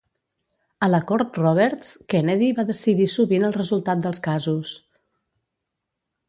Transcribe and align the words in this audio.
A 0.85 0.87
la 0.93 1.01
Cort 1.11 1.35
Roberts, 1.41 1.91
Kennedy 2.13 2.47
va 2.61 2.65
decidir 2.71 3.07
sovint 3.17 3.47
el 3.51 3.55
resultat 3.59 4.03
dels 4.07 4.23
casos. 4.31 4.73